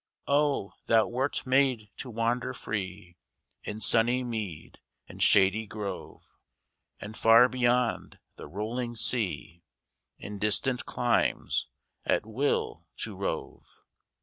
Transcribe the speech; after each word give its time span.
Oh, 0.27 0.73
thou 0.87 1.05
wert 1.05 1.45
made 1.45 1.91
to 1.97 2.09
wander 2.09 2.55
free 2.55 3.19
In 3.63 3.79
sunny 3.79 4.23
mead 4.23 4.79
and 5.07 5.21
shady 5.21 5.67
grove, 5.67 6.23
And 6.99 7.15
far 7.15 7.47
beyond 7.47 8.17
the 8.35 8.47
rolling 8.47 8.95
sea, 8.95 9.61
In 10.17 10.39
distant 10.39 10.87
climes, 10.87 11.67
at 12.03 12.25
will 12.25 12.87
to 13.01 13.15
rove! 13.15 13.83